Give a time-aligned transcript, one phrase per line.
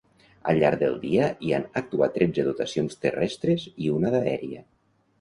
[0.53, 4.69] Al llarg del dia hi han actuat tretze dotacions terrestres i una d’aèria.